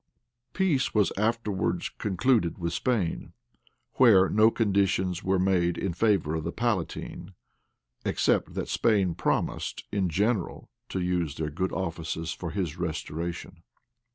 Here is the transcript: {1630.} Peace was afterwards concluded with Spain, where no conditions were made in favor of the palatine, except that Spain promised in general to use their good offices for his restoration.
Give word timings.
{1630.} 0.55 0.57
Peace 0.57 0.93
was 0.95 1.13
afterwards 1.15 1.89
concluded 1.99 2.57
with 2.57 2.73
Spain, 2.73 3.33
where 3.97 4.29
no 4.29 4.49
conditions 4.49 5.23
were 5.23 5.37
made 5.37 5.77
in 5.77 5.93
favor 5.93 6.33
of 6.33 6.43
the 6.43 6.51
palatine, 6.51 7.35
except 8.03 8.55
that 8.55 8.67
Spain 8.67 9.13
promised 9.13 9.83
in 9.91 10.09
general 10.09 10.71
to 10.89 10.99
use 11.01 11.35
their 11.35 11.51
good 11.51 11.71
offices 11.71 12.33
for 12.33 12.49
his 12.49 12.79
restoration. 12.79 13.61